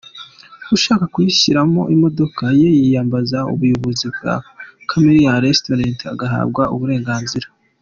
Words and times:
Ushaka 0.75 1.05
kuyishyiramo 1.13 1.81
imodoka 1.95 2.43
ye 2.59 2.69
yiyambaza 2.77 3.39
ubuyobozi 3.53 4.05
bwa 4.15 4.33
Camellia 4.89 5.43
Restaurant 5.45 5.99
agahabwa 6.13 6.63
uburenganzira. 6.75 7.47